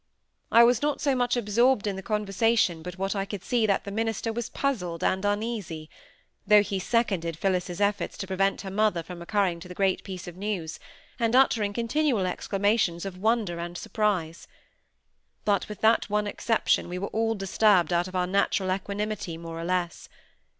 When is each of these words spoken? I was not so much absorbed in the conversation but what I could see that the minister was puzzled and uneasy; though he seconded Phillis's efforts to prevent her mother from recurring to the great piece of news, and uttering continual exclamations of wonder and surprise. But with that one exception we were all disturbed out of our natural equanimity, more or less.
I 0.51 0.63
was 0.63 0.81
not 0.81 0.99
so 0.99 1.13
much 1.13 1.37
absorbed 1.37 1.85
in 1.85 1.95
the 1.95 2.01
conversation 2.01 2.81
but 2.81 2.97
what 2.97 3.15
I 3.15 3.23
could 3.23 3.43
see 3.43 3.67
that 3.67 3.83
the 3.83 3.91
minister 3.91 4.33
was 4.33 4.49
puzzled 4.49 5.03
and 5.03 5.23
uneasy; 5.23 5.91
though 6.47 6.63
he 6.63 6.79
seconded 6.79 7.37
Phillis's 7.37 7.79
efforts 7.79 8.17
to 8.17 8.25
prevent 8.25 8.61
her 8.61 8.71
mother 8.71 9.03
from 9.03 9.19
recurring 9.19 9.59
to 9.59 9.67
the 9.67 9.75
great 9.75 10.03
piece 10.03 10.27
of 10.27 10.35
news, 10.35 10.79
and 11.19 11.35
uttering 11.35 11.71
continual 11.71 12.25
exclamations 12.25 13.05
of 13.05 13.19
wonder 13.19 13.59
and 13.59 13.77
surprise. 13.77 14.47
But 15.45 15.69
with 15.69 15.81
that 15.81 16.09
one 16.09 16.25
exception 16.25 16.89
we 16.89 16.97
were 16.97 17.05
all 17.09 17.35
disturbed 17.35 17.93
out 17.93 18.07
of 18.07 18.15
our 18.15 18.25
natural 18.25 18.71
equanimity, 18.73 19.37
more 19.37 19.59
or 19.59 19.65
less. 19.65 20.09